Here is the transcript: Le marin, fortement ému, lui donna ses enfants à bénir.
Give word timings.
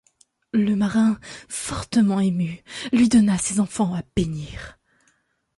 Le 0.53 0.75
marin, 0.75 1.19
fortement 1.47 2.19
ému, 2.21 2.63
lui 2.91 3.07
donna 3.07 3.37
ses 3.37 3.59
enfants 3.59 3.93
à 3.93 4.01
bénir. 4.15 4.79